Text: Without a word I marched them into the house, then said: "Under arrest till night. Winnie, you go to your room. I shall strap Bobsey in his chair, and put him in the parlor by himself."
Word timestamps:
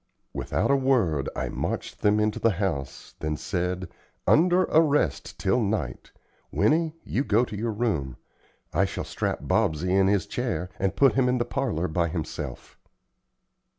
Without 0.33 0.71
a 0.71 0.75
word 0.75 1.29
I 1.35 1.49
marched 1.49 2.01
them 2.01 2.19
into 2.19 2.39
the 2.39 2.49
house, 2.57 3.13
then 3.19 3.37
said: 3.37 3.87
"Under 4.25 4.63
arrest 4.63 5.37
till 5.37 5.59
night. 5.61 6.11
Winnie, 6.51 6.95
you 7.03 7.23
go 7.23 7.45
to 7.45 7.55
your 7.55 7.69
room. 7.71 8.17
I 8.73 8.85
shall 8.85 9.03
strap 9.03 9.41
Bobsey 9.43 9.91
in 9.93 10.07
his 10.07 10.25
chair, 10.25 10.71
and 10.79 10.95
put 10.95 11.13
him 11.13 11.29
in 11.29 11.37
the 11.37 11.45
parlor 11.45 11.87
by 11.87 12.07
himself." 12.07 12.79